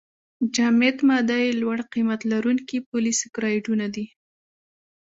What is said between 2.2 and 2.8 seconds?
لرونکي